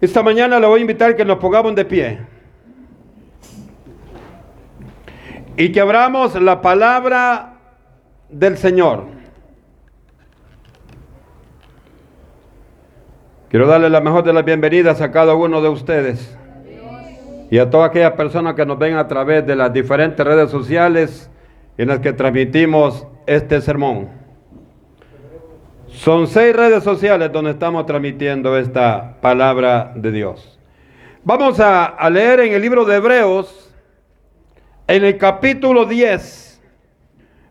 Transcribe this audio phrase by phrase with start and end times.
[0.00, 2.18] Esta mañana le voy a invitar que nos pongamos de pie
[5.56, 7.54] y que abramos la palabra
[8.28, 9.06] del Señor.
[13.48, 16.36] Quiero darle la mejor de las bienvenidas a cada uno de ustedes
[17.50, 21.30] y a todas aquellas personas que nos ven a través de las diferentes redes sociales
[21.78, 24.25] en las que transmitimos este sermón.
[25.96, 30.58] Son seis redes sociales donde estamos transmitiendo esta palabra de Dios.
[31.24, 33.72] Vamos a, leer en el libro de Hebreos,
[34.86, 36.62] en el capítulo 10,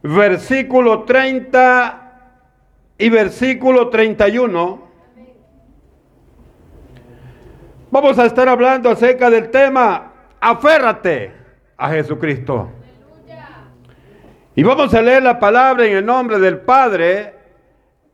[0.04, 2.12] versículo 30
[3.00, 4.88] y versículo 31.
[7.90, 11.32] Vamos a estar hablando acerca del tema, aférrate
[11.76, 12.70] a Jesucristo.
[14.56, 17.35] Y vamos a leer la palabra en el nombre del Padre,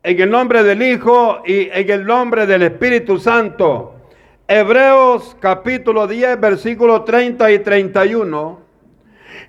[0.03, 3.95] en el nombre del Hijo y en el nombre del Espíritu Santo.
[4.47, 8.59] Hebreos capítulo 10, versículos 30 y 31.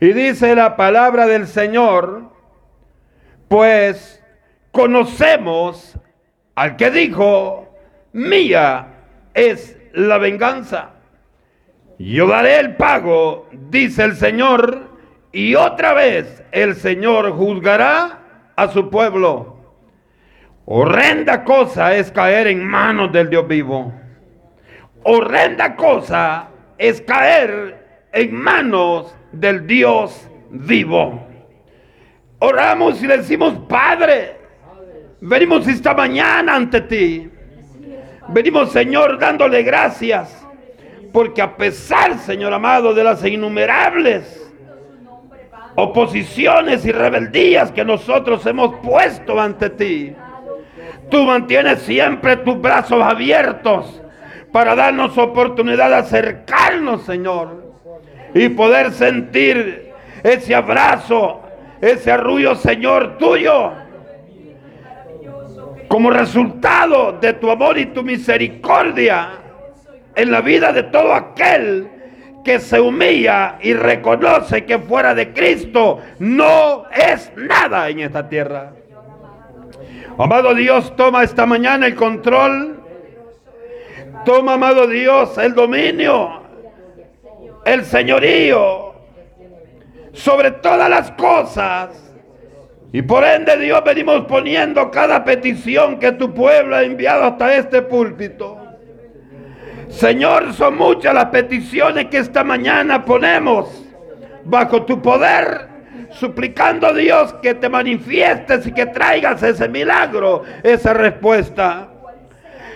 [0.01, 2.31] Y dice la palabra del Señor,
[3.49, 4.23] pues
[4.71, 5.99] conocemos
[6.55, 7.75] al que dijo,
[8.13, 8.89] mía
[9.35, 10.91] es la venganza.
[11.99, 14.91] Yo daré el pago, dice el Señor,
[15.33, 18.21] y otra vez el Señor juzgará
[18.55, 19.52] a su pueblo.
[20.65, 23.93] Horrenda cosa es caer en manos del Dios vivo.
[25.03, 31.27] Horrenda cosa es caer en manos del Dios vivo.
[32.39, 34.37] Oramos y le decimos, Padre,
[35.21, 37.31] venimos esta mañana ante ti.
[38.29, 40.47] Venimos, Señor, dándole gracias.
[41.13, 44.39] Porque a pesar, Señor amado, de las innumerables
[45.75, 50.15] oposiciones y rebeldías que nosotros hemos puesto ante ti,
[51.13, 54.01] Tú mantienes siempre tus brazos abiertos
[54.51, 57.75] para darnos oportunidad de acercarnos, Señor,
[58.33, 61.43] y poder sentir ese abrazo,
[61.83, 63.73] ese arrullo, Señor, tuyo,
[65.87, 69.33] como resultado de tu amor y tu misericordia
[70.17, 71.91] en la vida de todo aquel
[72.43, 78.73] que se humilla y reconoce que fuera de Cristo no es nada en esta tierra.
[80.19, 82.81] Amado Dios, toma esta mañana el control.
[84.25, 86.43] Toma, amado Dios, el dominio,
[87.65, 88.95] el señorío
[90.13, 92.13] sobre todas las cosas.
[92.93, 97.83] Y por ende, Dios, venimos poniendo cada petición que tu pueblo ha enviado hasta este
[97.83, 98.59] púlpito.
[99.89, 103.85] Señor, son muchas las peticiones que esta mañana ponemos
[104.45, 105.72] bajo tu poder
[106.13, 111.89] suplicando a Dios que te manifiestes y que traigas ese milagro, esa respuesta.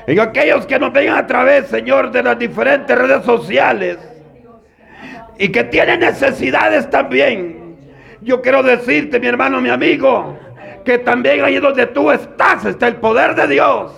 [0.07, 3.99] En aquellos que nos ven a través, Señor, de las diferentes redes sociales
[5.39, 7.77] y que tienen necesidades también.
[8.23, 10.39] Yo quiero decirte, mi hermano, mi amigo,
[10.85, 13.93] que también ahí donde tú estás está el poder de Dios.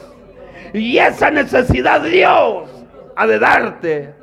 [0.73, 2.69] Y esa necesidad Dios
[3.15, 4.15] ha de darte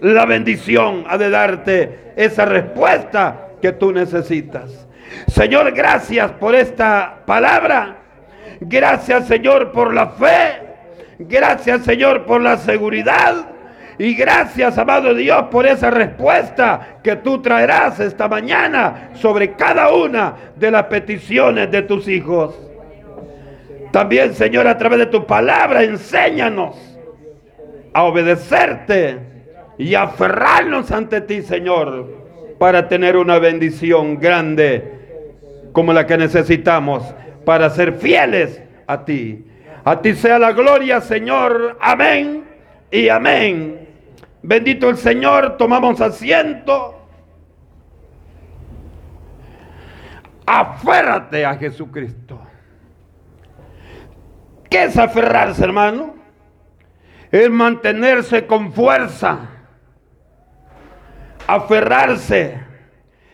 [0.00, 4.86] la bendición, ha de darte esa respuesta que tú necesitas.
[5.26, 7.96] Señor, gracias por esta palabra.
[8.60, 10.60] Gracias, Señor, por la fe.
[11.18, 13.46] Gracias, Señor, por la seguridad.
[13.96, 20.34] Y gracias, amado Dios, por esa respuesta que tú traerás esta mañana sobre cada una
[20.56, 22.54] de las peticiones de tus hijos.
[23.92, 26.76] También, Señor, a través de tu palabra, enséñanos
[27.94, 29.20] a obedecerte
[29.78, 32.23] y a aferrarnos ante ti, Señor
[32.64, 37.14] para tener una bendición grande como la que necesitamos
[37.44, 39.44] para ser fieles a ti.
[39.84, 41.76] A ti sea la gloria, Señor.
[41.78, 42.42] Amén
[42.90, 43.86] y amén.
[44.42, 47.06] Bendito el Señor, tomamos asiento.
[50.46, 52.40] Aférrate a Jesucristo.
[54.70, 56.14] ¿Qué es aferrarse, hermano?
[57.30, 59.53] Es mantenerse con fuerza
[61.46, 62.60] aferrarse.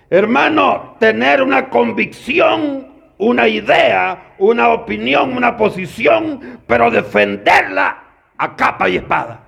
[0.08, 8.02] Hermano, tener una convicción, una idea, una opinión, una posición, pero defenderla
[8.36, 9.40] a capa y espada.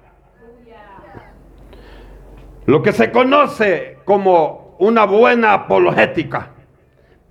[2.67, 6.51] Lo que se conoce como una buena apologética.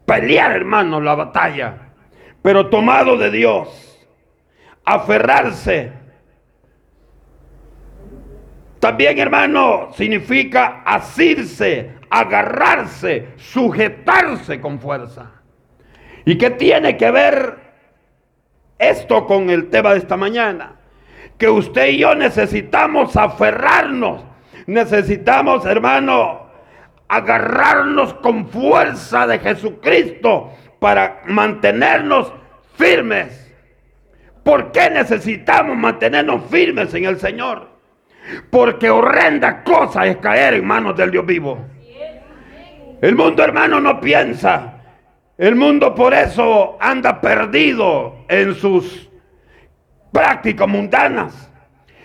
[0.05, 1.93] Pelear, hermano, la batalla,
[2.41, 3.87] pero tomado de Dios.
[4.83, 6.00] Aferrarse
[8.81, 15.31] también, hermano, significa asirse, agarrarse, sujetarse con fuerza.
[16.25, 17.57] ¿Y qué tiene que ver
[18.77, 20.81] esto con el tema de esta mañana?
[21.41, 24.23] que usted y yo necesitamos aferrarnos.
[24.67, 26.51] Necesitamos, hermano,
[27.07, 32.31] agarrarnos con fuerza de Jesucristo para mantenernos
[32.75, 33.51] firmes.
[34.43, 37.70] ¿Por qué necesitamos mantenernos firmes en el Señor?
[38.49, 41.57] Porque horrenda cosa es caer en manos del Dios vivo.
[43.01, 44.73] El mundo, hermano, no piensa.
[45.37, 49.09] El mundo por eso anda perdido en sus
[50.11, 51.51] prácticas mundanas.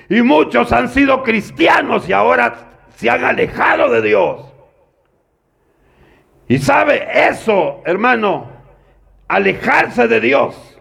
[0.09, 2.55] Y muchos han sido cristianos y ahora
[2.95, 4.47] se han alejado de Dios.
[6.49, 8.49] Y sabe eso, hermano,
[9.29, 10.81] alejarse de Dios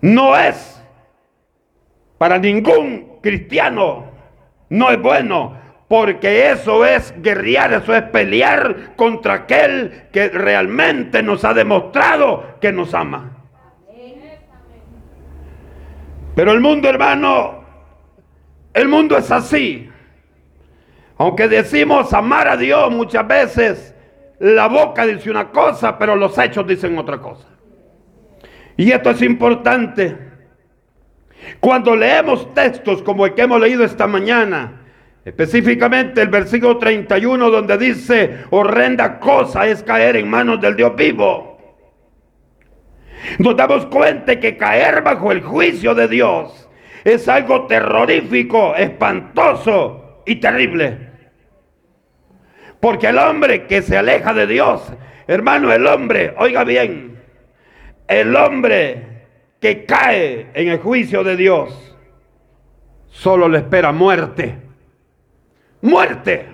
[0.00, 0.82] no es
[2.18, 4.10] para ningún cristiano,
[4.68, 5.56] no es bueno,
[5.88, 12.72] porque eso es guerrear, eso es pelear contra aquel que realmente nos ha demostrado que
[12.72, 13.38] nos ama.
[16.36, 17.64] Pero el mundo, hermano,
[18.72, 19.90] el mundo es así.
[21.18, 23.94] Aunque decimos amar a Dios muchas veces,
[24.38, 27.46] la boca dice una cosa, pero los hechos dicen otra cosa.
[28.76, 30.29] Y esto es importante.
[31.60, 34.82] Cuando leemos textos como el que hemos leído esta mañana,
[35.24, 41.58] específicamente el versículo 31 donde dice, horrenda cosa es caer en manos del Dios vivo.
[43.38, 46.68] Nos damos cuenta que caer bajo el juicio de Dios
[47.04, 51.10] es algo terrorífico, espantoso y terrible.
[52.80, 54.82] Porque el hombre que se aleja de Dios,
[55.26, 57.18] hermano, el hombre, oiga bien,
[58.08, 59.09] el hombre
[59.60, 61.96] que cae en el juicio de Dios
[63.10, 64.58] solo le espera muerte.
[65.82, 66.46] Muerte.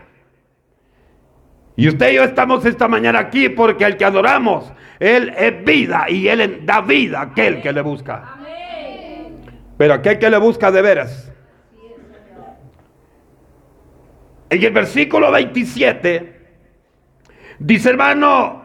[1.76, 6.06] Y usted y yo estamos esta mañana aquí porque el que adoramos, Él es vida
[6.08, 8.37] y Él da vida a aquel que le busca.
[9.76, 11.32] Pero aquel que le busca de veras
[14.49, 16.41] En el versículo 27
[17.58, 18.62] dice, hermano,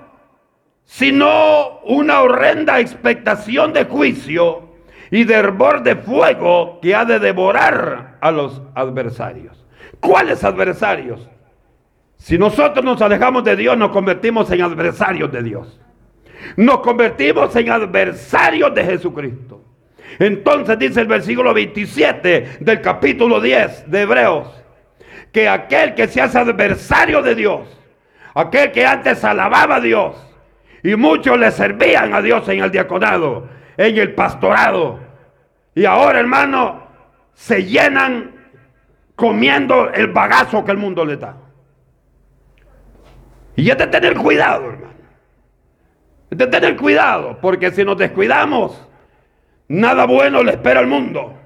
[0.86, 4.70] sino una horrenda expectación de juicio
[5.10, 9.66] y de hervor de fuego que ha de devorar a los adversarios.
[10.00, 11.28] ¿Cuáles adversarios?
[12.18, 15.80] Si nosotros nos alejamos de Dios, nos convertimos en adversarios de Dios.
[16.56, 19.64] Nos convertimos en adversarios de Jesucristo.
[20.20, 24.62] Entonces dice el versículo 27 del capítulo 10 de Hebreos
[25.32, 27.62] que aquel que se hace adversario de Dios,
[28.34, 30.16] aquel que antes alababa a Dios,
[30.84, 33.48] y muchos le servían a Dios en el diaconado,
[33.78, 35.00] en el pastorado,
[35.74, 36.88] y ahora hermano,
[37.34, 38.32] se llenan
[39.16, 41.38] comiendo el bagazo que el mundo le da.
[43.56, 44.94] Y es de tener cuidado, hermano.
[46.30, 48.88] Es de tener cuidado, porque si nos descuidamos,
[49.68, 51.38] nada bueno le espera al mundo.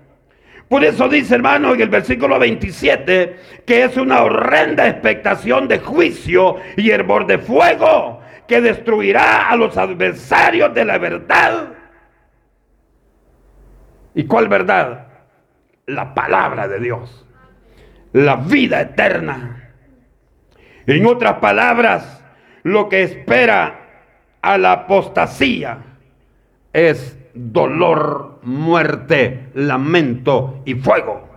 [0.69, 6.57] Por eso dice, hermano, en el versículo 27, que es una horrenda expectación de juicio
[6.75, 11.69] y hervor de fuego que destruirá a los adversarios de la verdad.
[14.13, 15.07] ¿Y cuál verdad?
[15.87, 17.25] La palabra de Dios,
[18.13, 19.73] la vida eterna.
[20.87, 22.23] En otras palabras,
[22.63, 23.81] lo que espera
[24.41, 25.79] a la apostasía
[26.73, 31.29] es dolor, muerte, lamento y fuego.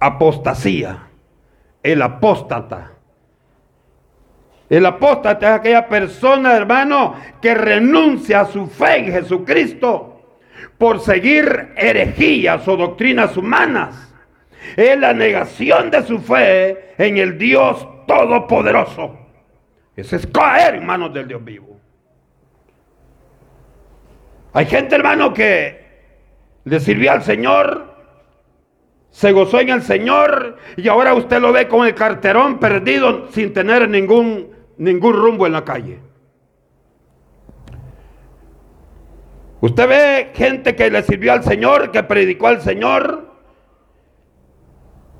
[0.00, 1.08] Apostasía.
[1.82, 2.97] El apóstata.
[4.68, 10.38] El apóstata es aquella persona, hermano, que renuncia a su fe en Jesucristo
[10.76, 14.14] por seguir herejías o doctrinas humanas.
[14.76, 19.18] Es la negación de su fe en el Dios Todopoderoso.
[19.96, 21.78] Ese es caer en manos del Dios vivo.
[24.52, 25.88] Hay gente, hermano, que
[26.64, 27.94] le sirvió al Señor,
[29.10, 33.52] se gozó en el Señor y ahora usted lo ve con el carterón perdido sin
[33.52, 34.48] tener ningún,
[34.78, 36.00] ningún rumbo en la calle.
[39.60, 43.28] Usted ve gente que le sirvió al Señor, que predicó al Señor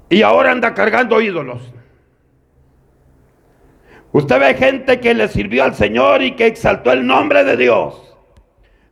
[0.09, 1.61] y ahora anda cargando ídolos.
[4.13, 8.09] Usted ve gente que le sirvió al Señor y que exaltó el nombre de Dios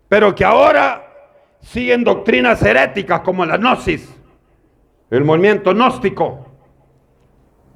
[0.08, 1.02] pero que ahora
[1.60, 4.14] siguen doctrinas heréticas como la gnosis,
[5.10, 6.55] el movimiento gnóstico,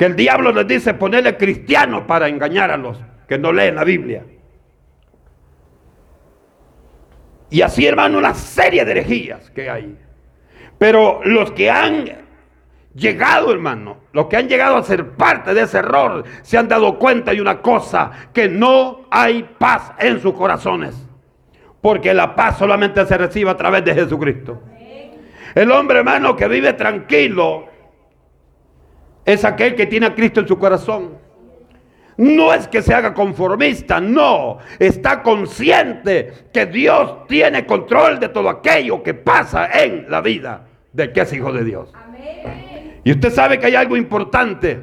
[0.00, 3.84] que el diablo les dice ponerle cristiano para engañar a los que no leen la
[3.84, 4.24] Biblia.
[7.50, 9.98] Y así, hermano, una serie de herejías que hay.
[10.78, 12.06] Pero los que han
[12.94, 16.98] llegado, hermano, los que han llegado a ser parte de ese error, se han dado
[16.98, 20.94] cuenta de una cosa, que no hay paz en sus corazones.
[21.82, 24.62] Porque la paz solamente se recibe a través de Jesucristo.
[25.54, 27.69] El hombre hermano que vive tranquilo
[29.24, 31.18] es aquel que tiene a Cristo en su corazón.
[32.16, 34.58] No es que se haga conformista, no.
[34.78, 41.12] Está consciente que Dios tiene control de todo aquello que pasa en la vida del
[41.12, 41.92] que es hijo de Dios.
[43.04, 44.80] Y usted sabe que hay algo importante.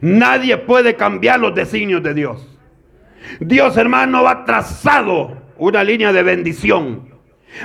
[0.00, 2.46] Nadie puede cambiar los designios de Dios.
[3.40, 7.07] Dios hermano ha trazado una línea de bendición.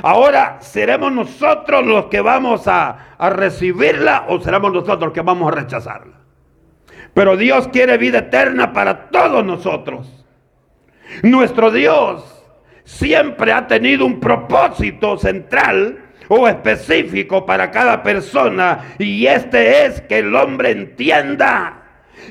[0.01, 5.51] Ahora, ¿seremos nosotros los que vamos a, a recibirla o seremos nosotros los que vamos
[5.51, 6.17] a rechazarla?
[7.13, 10.25] Pero Dios quiere vida eterna para todos nosotros.
[11.21, 12.43] Nuestro Dios
[12.83, 20.19] siempre ha tenido un propósito central o específico para cada persona y este es que
[20.19, 21.81] el hombre entienda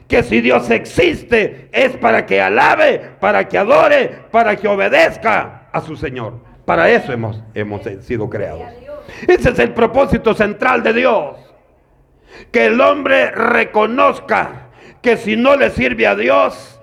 [0.09, 5.81] que si Dios existe es para que alabe, para que adore, para que obedezca a
[5.81, 6.52] su Señor.
[6.65, 8.63] Para eso hemos, hemos sido creados.
[9.27, 11.37] Ese es el propósito central de Dios.
[12.51, 14.69] Que el hombre reconozca
[15.01, 16.81] que si no le sirve a Dios,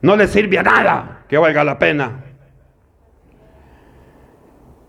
[0.00, 2.24] no le sirve a nada que valga la pena.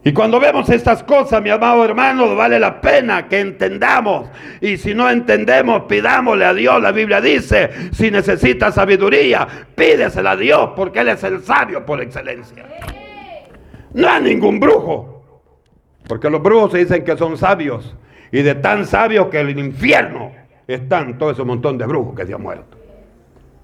[0.05, 4.29] Y cuando vemos estas cosas, mi amado hermano, vale la pena que entendamos.
[4.59, 6.81] Y si no entendemos, pidámosle a Dios.
[6.81, 12.01] La Biblia dice, si necesitas sabiduría, pídesela a Dios, porque Él es el sabio por
[12.01, 12.65] excelencia.
[13.93, 15.23] No hay ningún brujo.
[16.07, 17.95] Porque los brujos se dicen que son sabios.
[18.31, 20.31] Y de tan sabios que el infierno
[20.67, 22.77] están todo ese montón de brujos que se han muerto.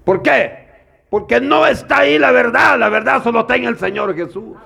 [0.04, 0.68] ¿Por qué?
[1.10, 2.78] Porque no está ahí la verdad.
[2.78, 4.56] La verdad solo está en el Señor Jesús.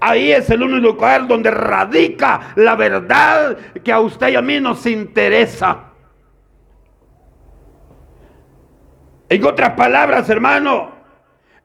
[0.00, 4.60] Ahí es el único lugar donde radica la verdad que a usted y a mí
[4.60, 5.84] nos interesa.
[9.28, 10.92] En otras palabras, hermano,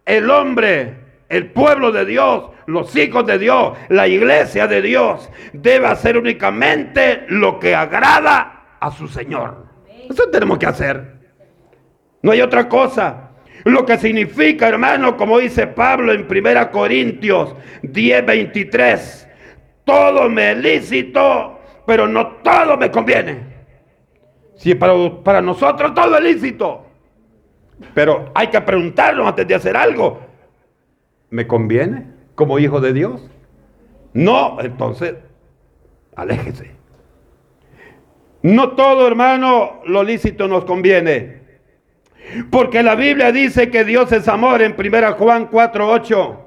[0.06, 0.96] el hombre,
[1.28, 7.26] el pueblo de Dios, los hijos de Dios, la iglesia de Dios, debe hacer únicamente
[7.30, 9.66] lo que agrada a su Señor.
[10.10, 11.20] Eso tenemos que hacer.
[12.22, 13.32] No hay otra cosa.
[13.66, 19.28] Lo que significa, hermano, como dice Pablo en 1 Corintios 10, 23,
[19.84, 23.60] todo me lícito, pero no todo me conviene.
[24.56, 26.86] Si para, para nosotros todo es lícito,
[27.94, 30.22] pero hay que preguntarnos antes de hacer algo,
[31.32, 32.09] ¿me conviene
[32.39, 33.29] como hijo de Dios?
[34.13, 35.15] No, entonces,
[36.15, 36.72] aléjese.
[38.43, 41.41] No todo, hermano, lo lícito nos conviene.
[42.50, 46.46] Porque la Biblia dice que Dios es amor en 1 Juan 4, 8.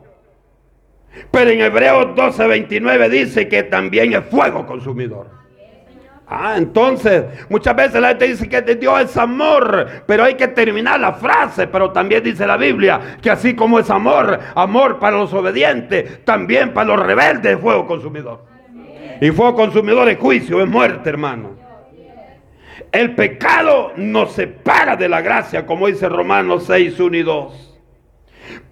[1.31, 5.42] Pero en Hebreos 12, 29 dice que también es fuego consumidor.
[6.35, 10.99] Ah, entonces, muchas veces la gente dice que Dios es amor, pero hay que terminar
[10.99, 15.35] la frase, pero también dice la Biblia que así como es amor, amor para los
[15.35, 18.47] obedientes, también para los rebeldes es fuego consumidor.
[19.21, 21.51] Y fuego consumidor es juicio, es muerte, hermano.
[22.91, 27.81] El pecado nos separa de la gracia, como dice Romanos 6, 1 y 2.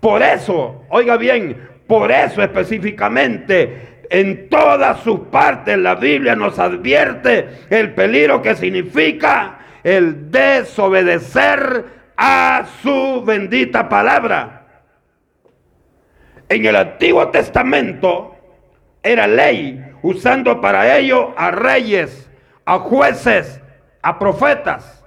[0.01, 7.49] Por eso, oiga bien, por eso específicamente, en todas sus partes la Biblia nos advierte
[7.71, 11.85] el peligro que significa el desobedecer
[12.17, 14.67] a su bendita palabra.
[16.49, 18.37] En el Antiguo Testamento
[19.03, 22.29] era ley, usando para ello a reyes,
[22.65, 23.61] a jueces,
[24.03, 25.05] a profetas.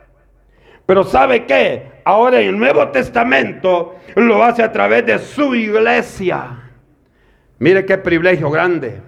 [0.85, 1.91] Pero ¿sabe qué?
[2.05, 6.62] Ahora en el Nuevo Testamento lo hace a través de su iglesia.
[7.63, 8.99] Mire qué privilegio grande.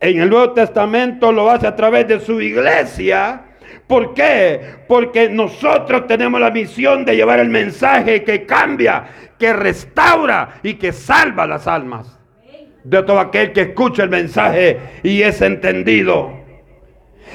[0.00, 3.42] En el Nuevo Testamento lo hace a través de su iglesia.
[3.86, 4.76] ¿Por qué?
[4.88, 9.04] Porque nosotros tenemos la misión de llevar el mensaje que cambia,
[9.38, 12.18] que restaura y que salva las almas
[12.82, 16.32] de todo aquel que escucha el mensaje y es entendido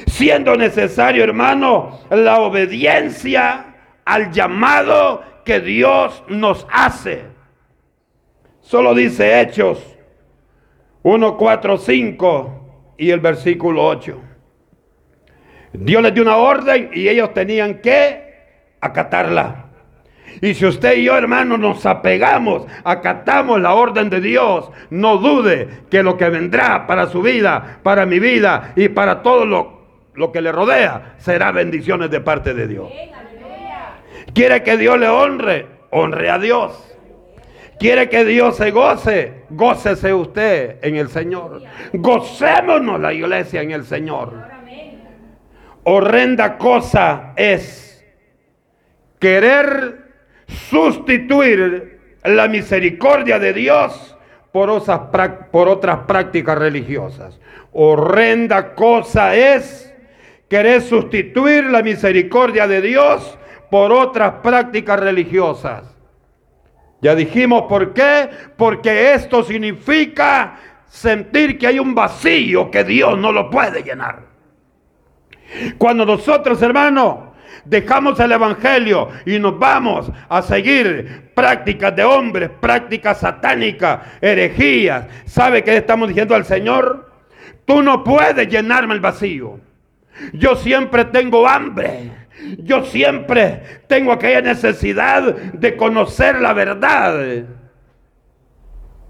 [0.08, 3.76] siendo necesario, hermano, la obediencia
[4.06, 7.26] al llamado que Dios nos hace.
[8.60, 9.99] Solo dice Hechos
[11.04, 14.22] 1, 4, 5 y el versículo 8.
[15.74, 19.66] Dios les dio una orden y ellos tenían que acatarla.
[20.42, 25.68] Y si usted y yo, hermano, nos apegamos, acatamos la orden de Dios, no dude
[25.90, 29.80] que lo que vendrá para su vida, para mi vida y para todo lo
[30.20, 32.92] lo que le rodea será bendiciones de parte de Dios.
[34.34, 36.89] Quiere que Dios le honre, honre a Dios.
[37.80, 41.64] Quiere que Dios se goce, gócese usted en el Señor.
[41.94, 44.34] Gocémonos la iglesia en el Señor.
[45.86, 48.06] Horrenda cosa es
[49.18, 50.10] querer
[50.48, 54.18] sustituir la misericordia de Dios
[54.52, 54.84] por
[55.52, 57.40] por otras prácticas religiosas.
[57.72, 59.96] Horrenda cosa es
[60.50, 63.38] querer sustituir la misericordia de Dios
[63.72, 65.99] por otras prácticas religiosas.
[67.02, 73.32] Ya dijimos por qué, porque esto significa sentir que hay un vacío que Dios no
[73.32, 74.28] lo puede llenar.
[75.78, 77.30] Cuando nosotros, hermanos,
[77.66, 85.64] dejamos el Evangelio y nos vamos a seguir prácticas de hombres, prácticas satánicas, herejías, ¿sabe
[85.64, 87.12] qué estamos diciendo al Señor?
[87.66, 89.60] Tú no puedes llenarme el vacío.
[90.34, 92.12] Yo siempre tengo hambre.
[92.60, 97.44] Yo siempre tengo aquella necesidad de conocer la verdad.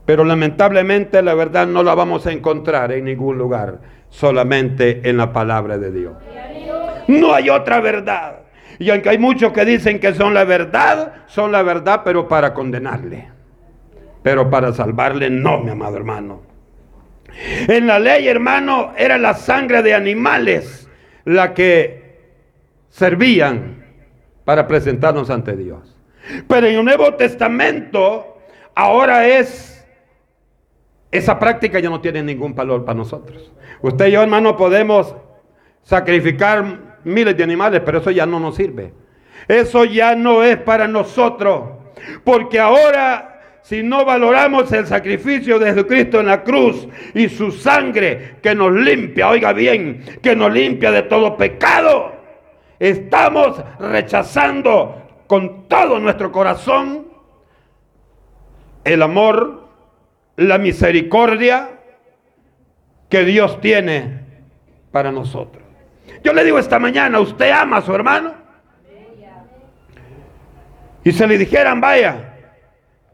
[0.05, 5.31] Pero lamentablemente la verdad no la vamos a encontrar en ningún lugar, solamente en la
[5.31, 6.13] palabra de Dios.
[7.07, 8.39] No hay otra verdad.
[8.79, 12.53] Y aunque hay muchos que dicen que son la verdad, son la verdad, pero para
[12.53, 13.29] condenarle.
[14.23, 16.41] Pero para salvarle, no, mi amado hermano.
[17.67, 20.89] En la ley, hermano, era la sangre de animales
[21.25, 21.98] la que
[22.89, 23.85] servían
[24.45, 25.95] para presentarnos ante Dios.
[26.47, 28.37] Pero en el Nuevo Testamento
[28.75, 29.69] ahora es
[31.11, 33.51] esa práctica ya no tiene ningún valor para nosotros.
[33.81, 35.15] Usted y yo, hermano, podemos
[35.81, 38.93] sacrificar miles de animales, pero eso ya no nos sirve.
[39.47, 41.63] Eso ya no es para nosotros.
[42.23, 48.35] Porque ahora, si no valoramos el sacrificio de Jesucristo en la cruz y su sangre
[48.43, 52.18] que nos limpia, oiga bien, que nos limpia de todo pecado,
[52.79, 57.07] estamos rechazando con todo nuestro corazón
[58.83, 59.67] el amor
[60.37, 61.69] la misericordia
[63.09, 64.21] que Dios tiene
[64.91, 65.63] para nosotros.
[66.23, 68.33] Yo le digo esta mañana, ¿usted ama a su hermano?
[71.03, 72.35] Y se le dijeran, vaya,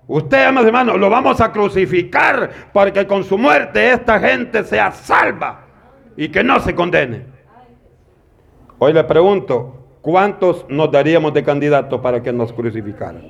[0.08, 4.20] usted ama a su hermano, lo vamos a crucificar para que con su muerte esta
[4.20, 5.66] gente sea salva
[6.16, 7.35] y que no se condene.
[8.78, 13.24] Hoy le pregunto, ¿cuántos nos daríamos de candidato para que nos crucificaran?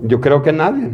[0.00, 0.90] Yo creo que nadie.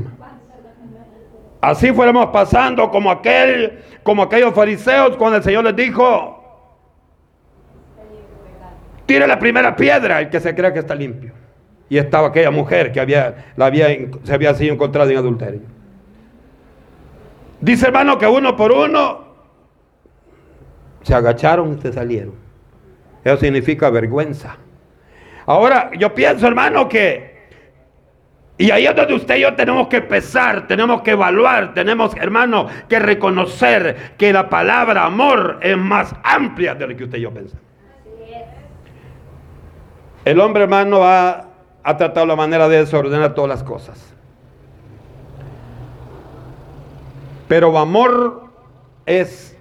[1.61, 6.41] Así fuéramos pasando como aquel, como aquellos fariseos cuando el Señor les dijo,
[9.07, 11.33] tire la primera piedra el que se crea que está limpio.
[11.89, 13.53] Y estaba aquella mujer que había,
[14.23, 15.63] se había sido encontrada en adulterio.
[17.61, 19.27] Dice hermano que uno por uno
[21.03, 22.48] se agacharon y se salieron.
[23.29, 24.57] Eso significa vergüenza.
[25.45, 27.39] Ahora, yo pienso hermano que
[28.61, 32.67] y ahí es donde usted y yo tenemos que pesar, tenemos que evaluar, tenemos, hermano,
[32.89, 37.31] que reconocer que la palabra amor es más amplia de lo que usted y yo
[37.33, 37.65] pensamos.
[40.25, 41.51] El hombre, hermano, ha,
[41.85, 44.13] ha tratado la manera de desordenar todas las cosas.
[47.47, 48.43] Pero amor
[49.07, 49.57] es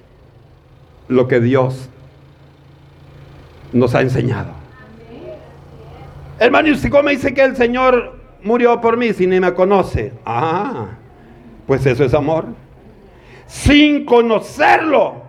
[1.08, 1.90] lo que Dios
[3.74, 4.52] nos ha enseñado.
[6.40, 10.14] Hermano, y usted cómo dice que el Señor murió por mí si ni me conoce.
[10.26, 10.88] Ah,
[11.66, 12.46] pues eso es amor.
[13.48, 15.24] Sin conocerlo,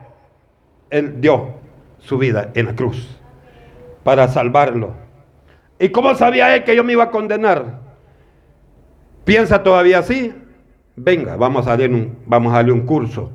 [0.91, 1.55] Él dio
[1.99, 3.17] su vida en la cruz
[4.03, 4.93] para salvarlo.
[5.79, 7.81] ¿Y cómo sabía Él que yo me iba a condenar?
[9.25, 10.35] ¿Piensa todavía así?
[10.97, 13.31] Venga, vamos a darle un, vamos a darle un curso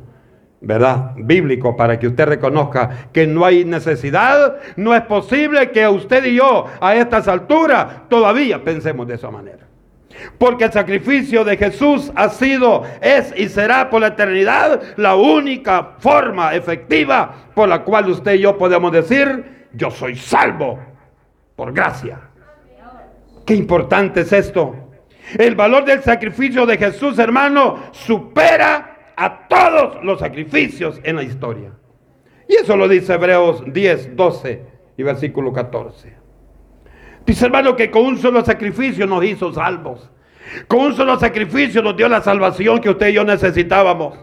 [0.64, 1.12] ¿verdad?
[1.18, 6.36] Bíblico para que usted reconozca que no hay necesidad, no es posible que usted y
[6.36, 9.68] yo a estas alturas todavía pensemos de esa manera.
[10.38, 15.96] Porque el sacrificio de Jesús ha sido, es y será por la eternidad la única
[16.00, 20.80] forma efectiva por la cual usted y yo podemos decir, yo soy salvo
[21.58, 22.20] por gracia.
[23.46, 24.76] Qué importante es esto.
[25.38, 28.93] El valor del sacrificio de Jesús, hermano, supera
[29.24, 31.72] a todos los sacrificios en la historia.
[32.48, 34.66] Y eso lo dice Hebreos 10, 12
[34.98, 36.14] y versículo 14.
[37.26, 40.10] Dice hermano que con un solo sacrificio nos hizo salvos.
[40.68, 44.20] Con un solo sacrificio nos dio la salvación que usted y yo necesitábamos.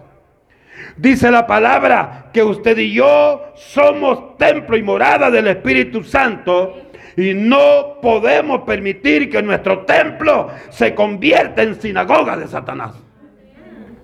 [0.99, 6.77] Dice la palabra que usted y yo somos templo y morada del Espíritu Santo
[7.17, 13.10] y no podemos permitir que nuestro templo se convierta en sinagoga de Satanás.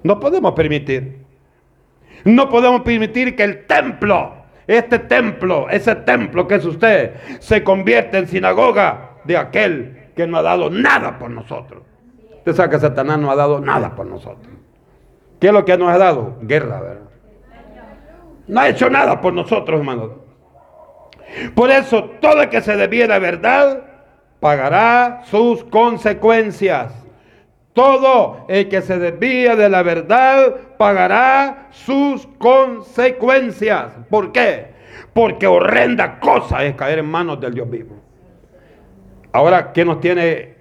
[0.07, 1.19] No podemos permitir.
[2.25, 4.35] No podemos permitir que el templo,
[4.69, 10.39] este templo, ese templo que es usted, se convierta en sinagoga de aquel que no
[10.39, 11.83] ha dado nada por nosotros.
[12.39, 14.55] Usted sabe que Satanás no ha dado nada por nosotros.
[15.41, 16.37] ¿Qué es lo que nos ha dado?
[16.43, 17.09] Guerra, ¿verdad?
[18.47, 20.13] No ha hecho nada por nosotros, hermanos.
[21.57, 23.83] Por eso, todo el que se debiera verdad
[24.39, 27.06] pagará sus consecuencias.
[27.77, 33.93] Todo el que se desvía de la verdad pagará sus consecuencias.
[34.09, 34.69] ¿Por qué?
[35.13, 37.97] Porque horrenda cosa es caer en manos del Dios vivo.
[39.31, 40.55] Ahora, ¿qué nos tiene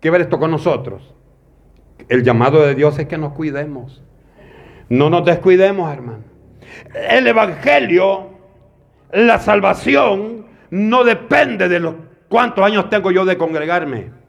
[0.00, 1.12] que ver esto con nosotros?
[2.08, 4.00] El llamado de Dios es que nos cuidemos.
[4.88, 6.22] No nos descuidemos, hermano.
[6.94, 8.28] El Evangelio,
[9.10, 11.96] la salvación, no depende de los
[12.28, 14.21] cuántos años tengo yo de congregarme.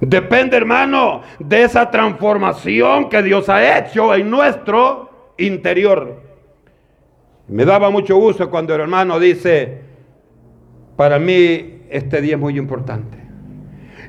[0.00, 6.22] Depende, hermano, de esa transformación que Dios ha hecho en nuestro interior.
[7.48, 9.80] Me daba mucho gusto cuando el hermano dice,
[10.96, 13.18] para mí este día es muy importante.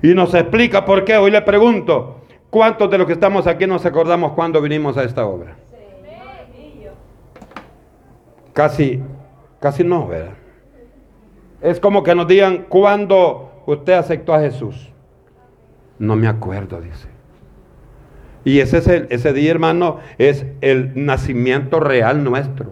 [0.03, 1.17] Y nos explica por qué.
[1.17, 5.25] Hoy le pregunto, ¿cuántos de los que estamos aquí nos acordamos cuando vinimos a esta
[5.25, 5.55] obra?
[8.53, 9.01] Casi,
[9.59, 10.33] casi no, ¿verdad?
[11.61, 14.91] Es como que nos digan, ¿cuándo usted aceptó a Jesús?
[15.99, 17.09] No me acuerdo, dice.
[18.45, 22.71] Y ese, es el, ese día, hermano, es el nacimiento real nuestro.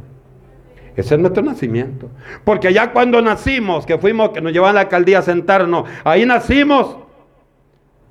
[0.96, 2.10] Ese es nuestro nacimiento.
[2.44, 6.26] Porque ya cuando nacimos, que fuimos, que nos llevan a la alcaldía a sentarnos, ahí
[6.26, 6.98] nacimos.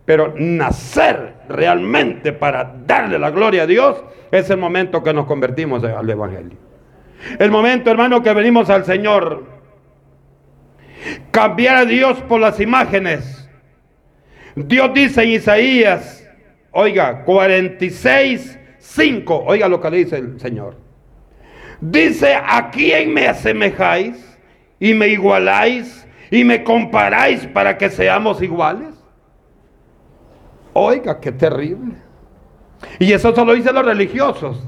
[0.04, 5.82] Pero nacer realmente para darle la gloria a Dios es el momento que nos convertimos
[5.82, 6.56] al Evangelio.
[7.38, 9.44] El momento, hermano, que venimos al Señor.
[11.32, 13.45] Cambiar a Dios por las imágenes
[14.56, 16.26] Dios dice en Isaías,
[16.72, 20.78] oiga, 46, 5, oiga lo que le dice el Señor.
[21.78, 24.38] Dice, ¿a quién me asemejáis
[24.80, 28.94] y me igualáis y me comparáis para que seamos iguales?
[30.72, 31.96] Oiga, qué terrible.
[32.98, 34.66] Y eso solo dice los religiosos.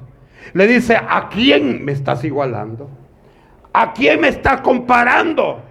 [0.53, 2.91] Le dice, ¿a quién me estás igualando?
[3.73, 5.63] ¿A quién me estás comparando?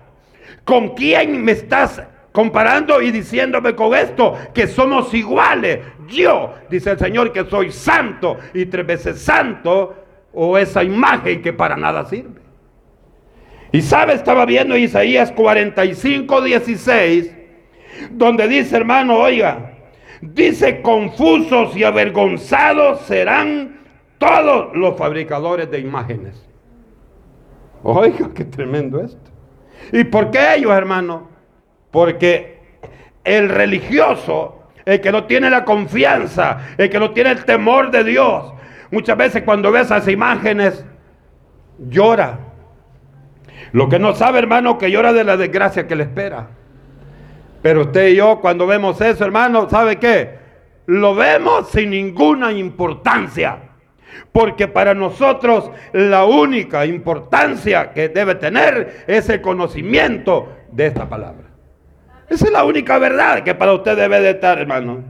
[0.64, 2.02] ¿Con quién me estás
[2.38, 5.80] comparando y diciéndome con esto que somos iguales.
[6.08, 9.96] Yo, dice el Señor, que soy santo y tres veces santo,
[10.32, 12.42] o esa imagen que para nada sirve.
[13.72, 17.36] Y sabe, estaba viendo Isaías 45, 16,
[18.12, 19.72] donde dice, hermano, oiga,
[20.22, 23.80] dice, confusos y avergonzados serán
[24.20, 26.48] todos los fabricadores de imágenes.
[27.82, 29.32] Oiga, qué tremendo esto.
[29.92, 31.37] ¿Y por qué ellos, hermano?
[31.98, 32.60] Porque
[33.24, 38.04] el religioso, el que no tiene la confianza, el que no tiene el temor de
[38.04, 38.54] Dios,
[38.92, 40.86] muchas veces cuando ve esas imágenes,
[41.80, 42.38] llora.
[43.72, 46.50] Lo que no sabe, hermano, que llora de la desgracia que le espera.
[47.64, 50.38] Pero usted y yo, cuando vemos eso, hermano, ¿sabe qué?
[50.86, 53.58] Lo vemos sin ninguna importancia.
[54.32, 61.47] Porque para nosotros la única importancia que debe tener es el conocimiento de esta palabra.
[62.30, 65.04] Esa es la única verdad que para usted debe de estar, hermano.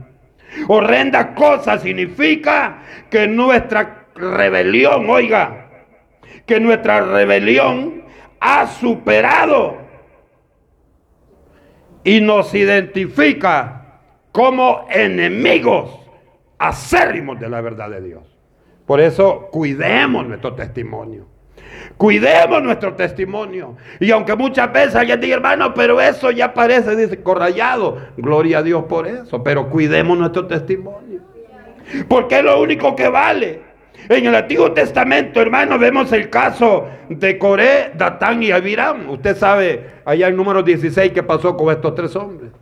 [0.68, 5.68] Horrenda cosa significa que nuestra rebelión, oiga,
[6.46, 8.04] que nuestra rebelión
[8.40, 9.78] ha superado
[12.04, 14.00] y nos identifica
[14.32, 15.98] como enemigos
[16.58, 18.22] acérrimos de la verdad de Dios.
[18.86, 21.26] Por eso cuidemos nuestro testimonio.
[21.96, 23.76] Cuidemos nuestro testimonio.
[24.00, 27.98] Y aunque muchas veces alguien diga, hermano, pero eso ya parece, dice, corrayado.
[28.16, 29.42] Gloria a Dios por eso.
[29.42, 31.20] Pero cuidemos nuestro testimonio.
[32.08, 33.68] Porque es lo único que vale.
[34.08, 39.10] En el Antiguo Testamento, hermano, vemos el caso de Coré, Datán y Abiram.
[39.10, 42.52] Usted sabe, allá en número 16, qué pasó con estos tres hombres.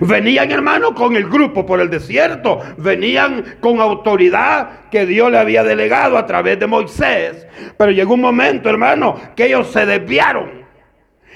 [0.00, 2.60] Venían, hermano, con el grupo por el desierto.
[2.76, 7.46] Venían con autoridad que Dios le había delegado a través de Moisés.
[7.76, 10.66] Pero llegó un momento, hermano, que ellos se desviaron.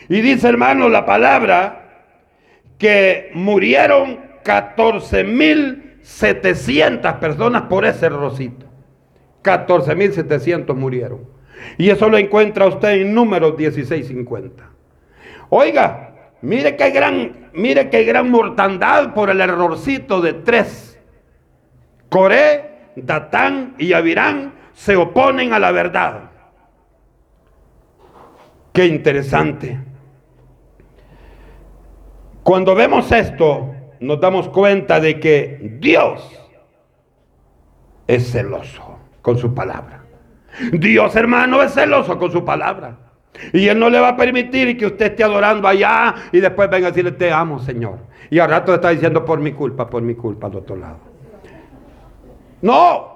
[0.08, 1.80] Y dice, hermano, la palabra
[2.78, 8.66] que murieron 14.700 personas por ese rosito.
[9.42, 11.34] 14.700 murieron.
[11.78, 14.68] Y eso lo encuentra usted en números 1650.
[15.48, 16.13] Oiga,
[16.44, 21.00] Mire qué gran, mire qué gran mortandad por el errorcito de tres.
[22.10, 26.32] Coré, Datán y Avirán se oponen a la verdad.
[28.74, 29.80] Qué interesante.
[32.42, 36.30] Cuando vemos esto, nos damos cuenta de que Dios
[38.06, 40.04] es celoso con su palabra.
[40.72, 43.03] Dios, hermano, es celoso con su palabra.
[43.52, 46.88] Y Él no le va a permitir que usted esté adorando allá y después venga
[46.88, 47.98] a decirle, te amo, Señor.
[48.30, 50.98] Y al rato está diciendo, por mi culpa, por mi culpa, al otro lado.
[52.62, 53.14] No.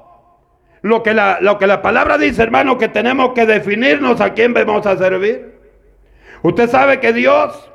[0.83, 4.55] Lo que, la, lo que la palabra dice, hermano, que tenemos que definirnos a quién
[4.55, 5.59] vamos a servir.
[6.43, 7.71] Usted sabe que Dios,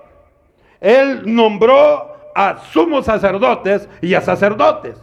[0.79, 4.97] Él nombró a sumos sacerdotes y a sacerdotes.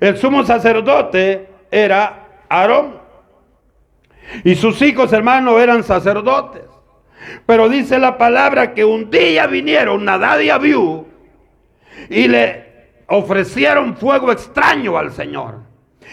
[0.00, 3.01] El sumo sacerdote era Aarón.
[4.44, 6.62] Y sus hijos hermanos eran sacerdotes.
[7.46, 11.06] Pero dice la palabra que un día vinieron Nadad y Abiú
[12.08, 12.72] y le
[13.06, 15.60] ofrecieron fuego extraño al Señor.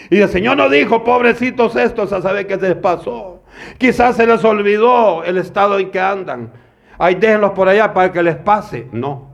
[0.08, 3.42] Y el Señor no dijo, pobrecitos estos, a saber qué les pasó.
[3.78, 6.52] Quizás se les olvidó el estado en que andan.
[6.98, 8.86] Ahí déjenlos por allá para que les pase.
[8.92, 9.30] No.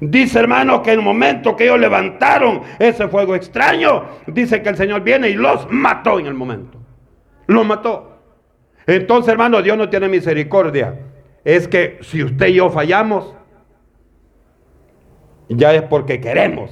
[0.00, 4.76] Dice hermano que en el momento que ellos levantaron ese fuego extraño, dice que el
[4.76, 6.83] Señor viene y los mató en el momento.
[7.46, 8.18] Los mató.
[8.86, 10.98] Entonces hermano, Dios no tiene misericordia.
[11.44, 13.34] Es que si usted y yo fallamos,
[15.48, 16.70] ya es porque queremos.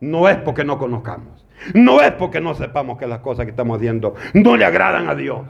[0.00, 1.46] No es porque no conozcamos.
[1.74, 5.14] No es porque no sepamos que las cosas que estamos haciendo no le agradan a
[5.14, 5.46] Dios.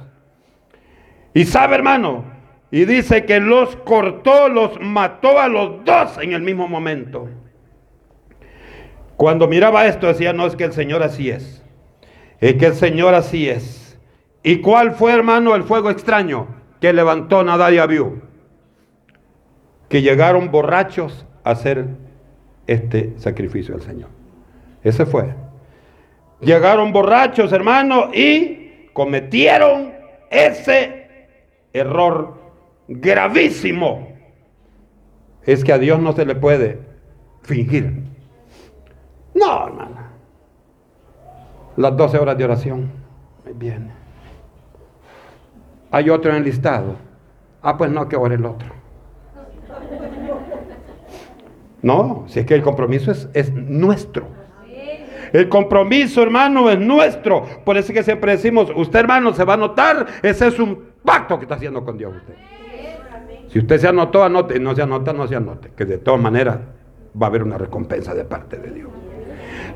[1.34, 2.24] Y sabe hermano,
[2.70, 7.28] y dice que los cortó, los mató a los dos en el mismo momento.
[9.16, 11.62] Cuando miraba esto decía, no es que el Señor así es.
[12.40, 13.85] Es que el Señor así es.
[14.46, 16.46] ¿Y cuál fue, hermano, el fuego extraño
[16.80, 18.22] que levantó Nadal y?
[19.88, 21.88] Que llegaron borrachos a hacer
[22.68, 24.08] este sacrificio al Señor.
[24.84, 25.34] Ese fue.
[26.40, 29.92] Llegaron borrachos, hermano, y cometieron
[30.30, 31.08] ese
[31.72, 32.38] error
[32.86, 34.06] gravísimo
[35.42, 36.78] es que a Dios no se le puede
[37.42, 38.04] fingir.
[39.34, 40.12] No, hermana.
[41.76, 42.92] Las 12 horas de oración.
[43.44, 43.95] Muy bien.
[45.90, 46.96] Hay otro en el listado.
[47.62, 48.68] Ah, pues no, que ore el otro.
[51.82, 54.26] No, si es que el compromiso es, es nuestro.
[55.32, 57.44] El compromiso, hermano, es nuestro.
[57.64, 61.38] Por eso que siempre decimos, usted, hermano, se va a notar, ese es un pacto
[61.38, 62.34] que está haciendo con Dios usted.
[63.48, 64.58] Si usted se anotó, anote.
[64.60, 65.70] No se anota, no se anote.
[65.76, 66.58] Que de todas maneras
[67.20, 68.90] va a haber una recompensa de parte de Dios.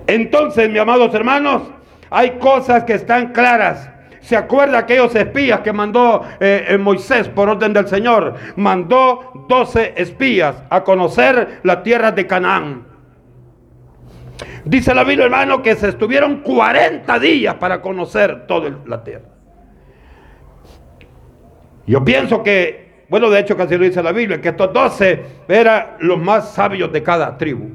[0.07, 1.63] Entonces, mis amados hermanos,
[2.11, 3.91] hay cosas que están claras.
[4.21, 8.35] ¿Se acuerda aquellos espías que mandó eh, eh, Moisés por orden del Señor?
[8.57, 12.87] Mandó 12 espías a conocer la tierra de Canaán.
[14.65, 19.25] Dice la Biblia, hermano, que se estuvieron 40 días para conocer toda la tierra.
[21.87, 25.97] Yo pienso que bueno, de hecho casi lo dice la Biblia, que estos doce eran
[25.99, 27.71] los más sabios de cada tribu.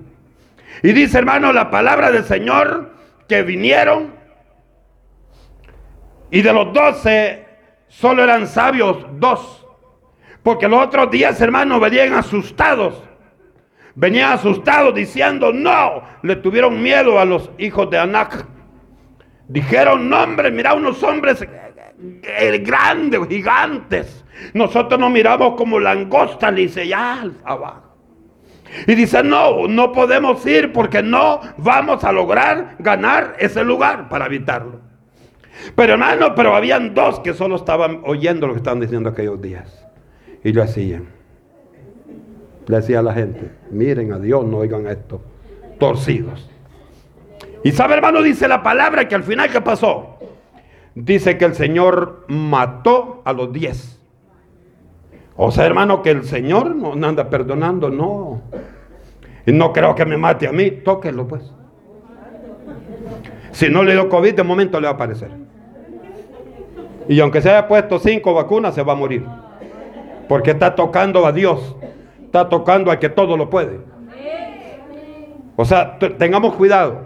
[0.81, 2.93] Y dice, hermano, la palabra del Señor
[3.27, 4.14] que vinieron
[6.31, 7.45] y de los doce
[7.88, 9.65] solo eran sabios dos.
[10.43, 13.01] Porque los otros días, hermano, venían asustados.
[13.95, 18.45] Venían asustados diciendo, no, le tuvieron miedo a los hijos de Anac.
[19.47, 21.47] Dijeron, no, hombre, mira unos hombres
[22.61, 24.25] grandes, gigantes.
[24.53, 27.83] Nosotros nos miramos como langosta, dice, ya abajo.
[28.88, 34.25] Y dice, no, no podemos ir porque no vamos a lograr ganar ese lugar para
[34.25, 34.81] habitarlo.
[35.76, 39.86] Pero hermano, pero habían dos que solo estaban oyendo lo que estaban diciendo aquellos días.
[40.44, 41.08] Y lo hacían.
[42.68, 45.22] Le decía a la gente, miren a Dios, no oigan esto,
[45.80, 46.50] torcidos.
[47.63, 50.18] Y sabe hermano, dice la palabra que al final, ¿qué pasó?
[50.96, 54.00] Dice que el Señor mató a los diez.
[55.36, 58.41] O sea, hermano, que el Señor no anda perdonando, no.
[59.46, 61.52] Y no creo que me mate a mí, tóquelo pues.
[63.52, 65.44] Si no le dio COVID, de momento le va a aparecer.
[67.08, 69.26] Y aunque se haya puesto cinco vacunas, se va a morir.
[70.28, 71.76] Porque está tocando a Dios.
[72.24, 73.80] Está tocando a que todo lo puede.
[75.56, 77.06] O sea, tengamos cuidado.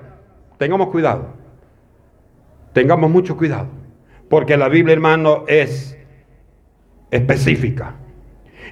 [0.57, 1.33] Tengamos cuidado.
[2.73, 3.67] Tengamos mucho cuidado.
[4.29, 5.97] Porque la Biblia, hermano, es
[7.11, 7.95] específica.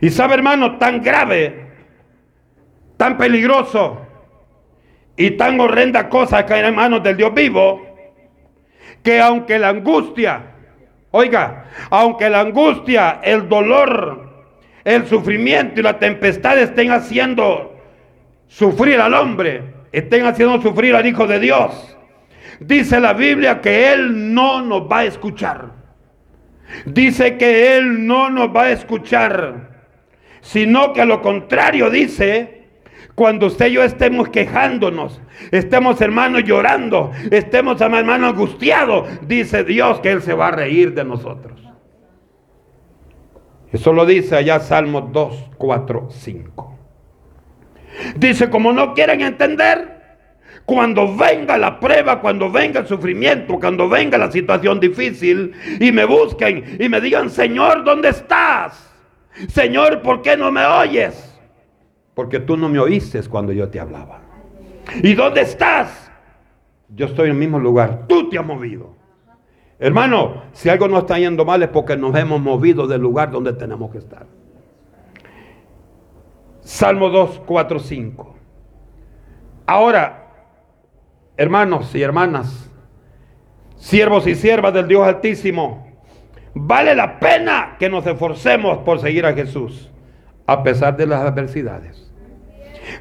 [0.02, 1.68] Y sabe, hermano, tan grave,
[2.98, 4.02] tan peligroso
[5.16, 7.82] y tan horrenda cosa caer en manos del Dios vivo,
[9.02, 10.57] que aunque la angustia,
[11.18, 14.46] oiga, aunque la angustia, el dolor,
[14.84, 17.76] el sufrimiento y la tempestad estén haciendo
[18.48, 21.98] sufrir al hombre, estén haciendo sufrir al Hijo de Dios,
[22.60, 25.78] dice la Biblia que Él no nos va a escuchar.
[26.86, 29.78] Dice que Él no nos va a escuchar
[30.48, 32.57] sino que a lo contrario dice,
[33.18, 40.12] cuando usted y yo estemos quejándonos, estemos hermanos llorando, estemos hermanos angustiados, dice Dios que
[40.12, 41.60] Él se va a reír de nosotros.
[43.72, 46.80] Eso lo dice allá Salmos 2, 4, 5.
[48.18, 50.20] Dice, como no quieren entender,
[50.64, 56.06] cuando venga la prueba, cuando venga el sufrimiento, cuando venga la situación difícil y me
[56.06, 58.94] busquen y me digan, Señor, ¿dónde estás?
[59.48, 61.37] Señor, ¿por qué no me oyes?
[62.18, 64.22] Porque tú no me oíste cuando yo te hablaba.
[65.04, 66.12] ¿Y dónde estás?
[66.90, 68.08] Yo estoy en el mismo lugar.
[68.08, 68.96] Tú te has movido.
[69.78, 73.54] Hermano, si algo no está yendo mal es porque nos hemos movido del lugar donde
[73.54, 74.26] tenemos que estar.
[76.62, 78.36] Salmo 2, 4, 5.
[79.68, 80.32] Ahora,
[81.38, 82.72] hermanos y hermanas,
[83.76, 85.86] siervos y siervas del Dios Altísimo,
[86.56, 89.92] vale la pena que nos esforcemos por seguir a Jesús,
[90.48, 92.07] a pesar de las adversidades.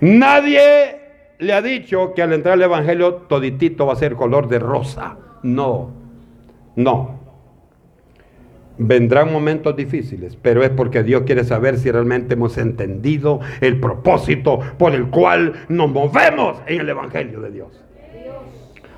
[0.01, 1.01] Nadie
[1.39, 5.17] le ha dicho que al entrar al Evangelio toditito va a ser color de rosa.
[5.43, 5.91] No,
[6.75, 7.17] no.
[8.79, 14.61] Vendrán momentos difíciles, pero es porque Dios quiere saber si realmente hemos entendido el propósito
[14.79, 17.83] por el cual nos movemos en el Evangelio de Dios.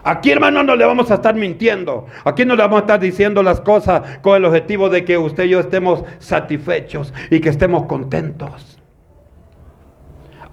[0.02, 2.06] Aquí, hermano, no le vamos a estar mintiendo.
[2.24, 5.44] Aquí no le vamos a estar diciendo las cosas con el objetivo de que usted
[5.44, 8.77] y yo estemos satisfechos y que estemos contentos.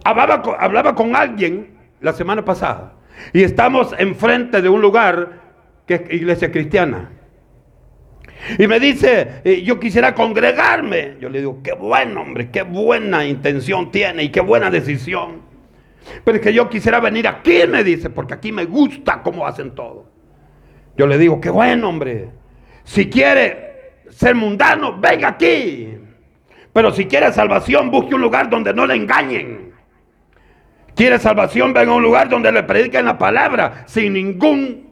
[0.06, 2.94] Hablaba, hablaba con alguien la semana pasada
[3.34, 5.42] y estamos enfrente de un lugar
[5.88, 7.10] que es iglesia cristiana.
[8.60, 11.16] Y me dice, eh, yo quisiera congregarme.
[11.20, 15.42] Yo le digo, qué bueno, hombre, qué buena intención tiene y qué buena decisión.
[16.24, 19.74] Pero es que yo quisiera venir aquí, me dice, porque aquí me gusta cómo hacen
[19.74, 20.06] todo.
[20.96, 22.30] Yo le digo, qué bueno, hombre.
[22.84, 25.98] Si quiere ser mundano, venga aquí.
[26.72, 29.75] Pero si quiere salvación, busque un lugar donde no le engañen.
[30.96, 34.90] Quiere salvación, venga a un lugar donde le prediquen la palabra sin ningún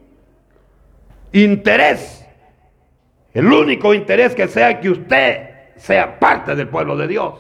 [1.31, 2.23] interés
[3.33, 7.33] el único interés que sea que usted sea parte del pueblo de Dios.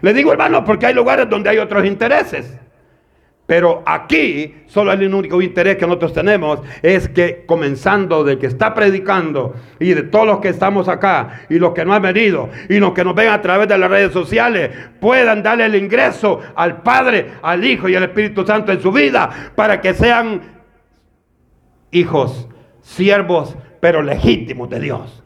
[0.00, 2.58] Le digo hermano porque hay lugares donde hay otros intereses.
[3.46, 8.72] Pero aquí solo el único interés que nosotros tenemos es que comenzando de que está
[8.72, 12.78] predicando y de todos los que estamos acá y los que no han venido y
[12.78, 16.82] los que nos ven a través de las redes sociales puedan darle el ingreso al
[16.82, 20.40] Padre, al Hijo y al Espíritu Santo en su vida para que sean
[21.90, 22.48] hijos,
[22.80, 25.22] siervos pero legítimos de Dios.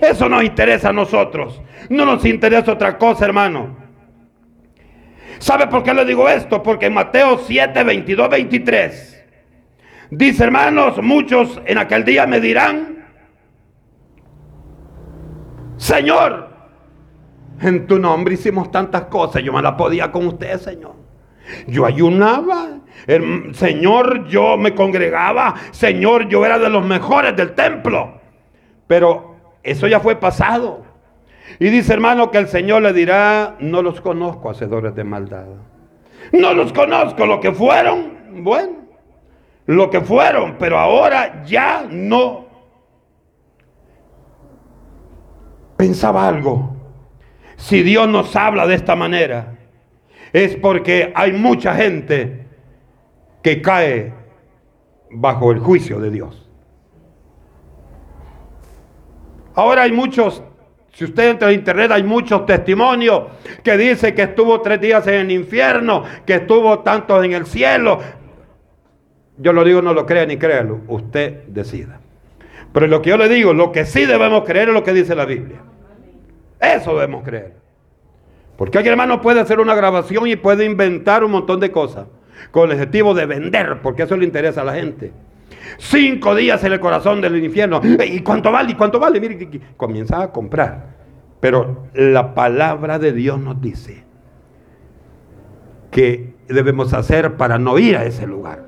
[0.00, 1.62] Eso nos interesa a nosotros.
[1.88, 3.77] No nos interesa otra cosa, hermano.
[5.38, 6.62] ¿Sabe por qué le digo esto?
[6.62, 9.24] Porque en Mateo 7, 22, 23
[10.10, 13.06] dice, hermanos, muchos en aquel día me dirán,
[15.76, 16.48] Señor,
[17.60, 20.96] en tu nombre hicimos tantas cosas, yo me la podía con usted, Señor.
[21.66, 22.80] Yo ayunaba,
[23.52, 28.20] Señor, yo me congregaba, Señor, yo era de los mejores del templo.
[28.86, 30.84] Pero eso ya fue pasado.
[31.58, 35.46] Y dice hermano que el Señor le dirá, no los conozco, hacedores de maldad.
[36.32, 38.72] No los conozco, lo que fueron, bueno,
[39.66, 42.46] lo que fueron, pero ahora ya no.
[45.76, 46.76] Pensaba algo.
[47.56, 49.58] Si Dios nos habla de esta manera,
[50.32, 52.46] es porque hay mucha gente
[53.42, 54.12] que cae
[55.10, 56.48] bajo el juicio de Dios.
[59.54, 60.42] Ahora hay muchos,
[60.98, 63.22] si usted entra en internet, hay muchos testimonios
[63.62, 68.00] que dice que estuvo tres días en el infierno, que estuvo tanto en el cielo.
[69.36, 72.00] Yo lo digo, no lo crea ni créalo, usted decida.
[72.72, 75.14] Pero lo que yo le digo, lo que sí debemos creer es lo que dice
[75.14, 75.58] la Biblia.
[76.58, 77.52] Eso debemos creer.
[78.56, 82.08] Porque alguien hermano puede hacer una grabación y puede inventar un montón de cosas
[82.50, 85.12] con el objetivo de vender, porque eso le interesa a la gente.
[85.76, 87.80] Cinco días en el corazón del infierno.
[88.04, 88.72] ¿Y cuánto vale?
[88.72, 89.20] ¿Y cuánto vale?
[89.20, 90.96] Mire, comienza a comprar.
[91.40, 94.04] Pero la palabra de Dios nos dice
[95.90, 98.64] que debemos hacer para no ir a ese lugar.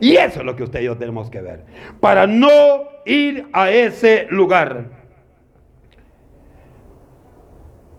[0.00, 1.64] Y eso es lo que usted y yo tenemos que ver.
[2.00, 2.48] Para no
[3.04, 5.00] ir a ese lugar.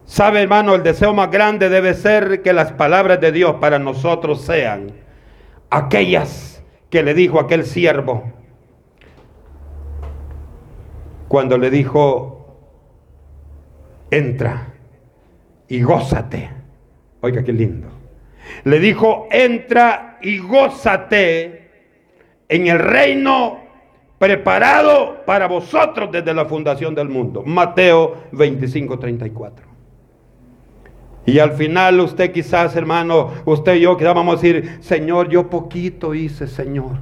[0.06, 4.41] Sabe, hermano, el deseo más grande debe ser que las palabras de Dios para nosotros
[4.41, 4.91] sean
[5.70, 6.61] aquellas
[6.91, 8.32] que le dijo aquel siervo
[11.27, 12.58] cuando le dijo,
[14.12, 14.73] entra
[15.69, 16.51] y gózate.
[17.21, 17.88] Oiga, qué lindo.
[18.65, 21.69] Le dijo, entra y gózate
[22.50, 23.62] en el reino
[24.19, 27.44] preparado para vosotros desde la fundación del mundo.
[27.46, 29.71] Mateo 25, 34.
[31.26, 35.50] Y al final usted quizás, hermano, usted y yo quizás vamos a decir, Señor, yo
[35.50, 36.98] poquito hice, Señor.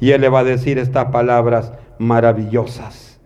[0.00, 3.20] Y Él le va a decir estas palabras maravillosas.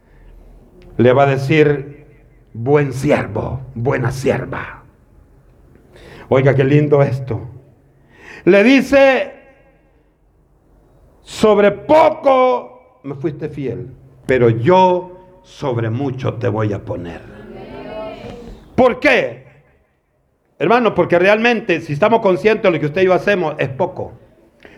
[0.99, 2.07] Le va a decir,
[2.53, 4.85] buen siervo, buena sierva.
[6.29, 7.41] Oiga, qué lindo esto.
[8.45, 9.33] Le dice,
[11.23, 13.95] sobre poco me fuiste fiel,
[14.27, 17.23] pero yo sobre mucho te voy a poner.
[18.75, 19.48] ¿Por qué?
[20.59, 24.19] Hermano, porque realmente si estamos conscientes de lo que usted y yo hacemos es poco.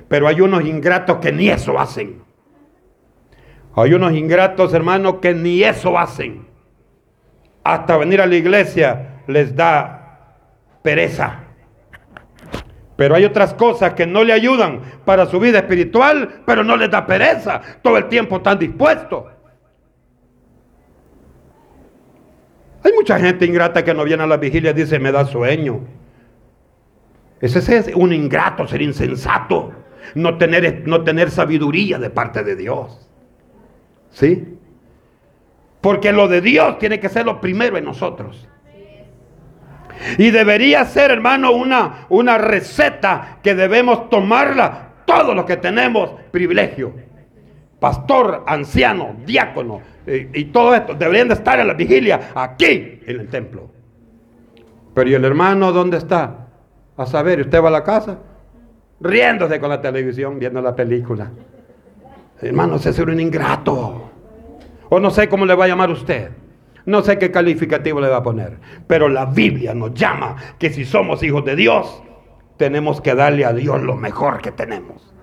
[0.08, 2.22] Pero hay unos ingratos que ni eso hacen.
[3.74, 6.46] Hay unos ingratos, hermano, que ni eso hacen.
[7.64, 10.36] Hasta venir a la iglesia les da
[10.82, 11.44] pereza.
[12.96, 16.90] Pero hay otras cosas que no le ayudan para su vida espiritual, pero no les
[16.90, 17.60] da pereza.
[17.82, 19.24] Todo el tiempo están dispuestos.
[22.82, 25.80] Hay mucha gente ingrata que no viene a la vigilia y dice, me da sueño.
[27.40, 29.72] Ese es un ingrato, ser insensato,
[30.14, 33.08] no tener, no tener sabiduría de parte de Dios.
[34.10, 34.56] ¿Sí?
[35.80, 38.46] Porque lo de Dios tiene que ser lo primero en nosotros.
[40.18, 46.94] Y debería ser, hermano, una, una receta que debemos tomarla todos los que tenemos privilegio.
[47.80, 53.20] Pastor, anciano, diácono eh, y todo esto deberían de estar en la vigilia aquí en
[53.20, 53.70] el templo.
[54.94, 56.48] Pero ¿y el hermano dónde está?
[56.96, 58.18] A saber, usted va a la casa
[59.00, 61.30] riéndose con la televisión, viendo la película.
[62.40, 64.10] Hermano, ese es un ingrato.
[64.88, 66.30] O no sé cómo le va a llamar usted.
[66.86, 68.58] No sé qué calificativo le va a poner.
[68.86, 72.02] Pero la Biblia nos llama que si somos hijos de Dios,
[72.56, 75.14] tenemos que darle a Dios lo mejor que tenemos.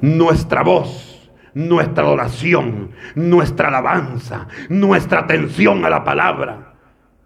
[0.00, 1.19] Nuestra voz,
[1.54, 6.74] nuestra oración, nuestra alabanza, nuestra atención a la palabra.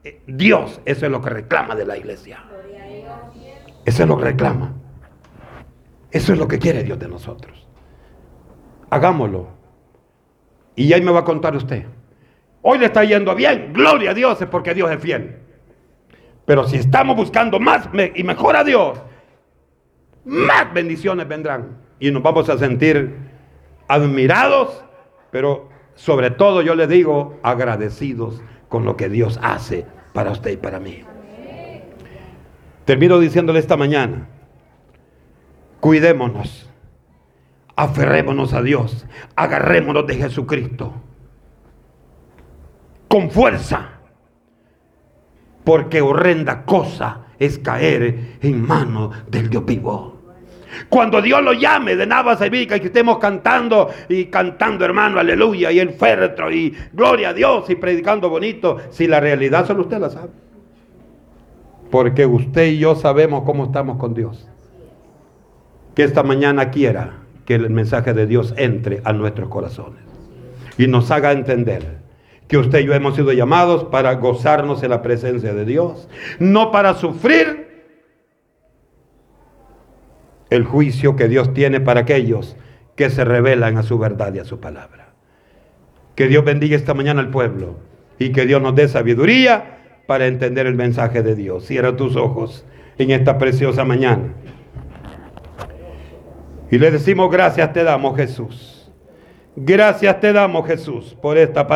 [0.02, 2.44] Eh, Dios, eso es lo que reclama de la iglesia.
[3.84, 4.72] Eso es lo que reclama.
[6.10, 7.66] Eso es lo que quiere Dios de nosotros.
[8.90, 9.48] Hagámoslo.
[10.76, 11.84] Y ahí me va a contar usted.
[12.62, 13.72] Hoy le está yendo bien.
[13.72, 15.36] Gloria a Dios es porque Dios es fiel.
[16.46, 19.00] Pero si estamos buscando más y mejor a Dios,
[20.24, 21.78] más bendiciones vendrán.
[21.98, 23.16] Y nos vamos a sentir
[23.88, 24.84] admirados,
[25.30, 30.56] pero sobre todo yo le digo agradecidos con lo que Dios hace para usted y
[30.56, 31.04] para mí.
[32.84, 34.28] Termino diciéndole esta mañana,
[35.80, 36.68] cuidémonos
[37.76, 39.06] aferrémonos a Dios,
[39.36, 40.92] agarrémonos de Jesucristo
[43.08, 44.00] con fuerza,
[45.64, 50.13] porque horrenda cosa es caer en manos del Dios vivo.
[50.88, 55.18] Cuando Dios lo llame, de nada va a servir que estemos cantando y cantando, hermano,
[55.18, 59.82] aleluya, y el féretro, y gloria a Dios, y predicando bonito, si la realidad solo
[59.82, 60.30] usted la sabe.
[61.90, 64.48] Porque usted y yo sabemos cómo estamos con Dios.
[65.94, 70.00] Que esta mañana quiera que el mensaje de Dios entre a nuestros corazones
[70.78, 71.98] y nos haga entender
[72.48, 76.08] que usted y yo hemos sido llamados para gozarnos en la presencia de Dios,
[76.38, 77.63] no para sufrir
[80.50, 82.56] el juicio que Dios tiene para aquellos
[82.96, 85.08] que se revelan a su verdad y a su palabra.
[86.14, 87.76] Que Dios bendiga esta mañana al pueblo
[88.18, 91.66] y que Dios nos dé sabiduría para entender el mensaje de Dios.
[91.66, 92.64] Cierra tus ojos
[92.98, 94.34] en esta preciosa mañana.
[96.70, 98.90] Y le decimos gracias te damos Jesús.
[99.56, 101.74] Gracias te damos Jesús por esta palabra.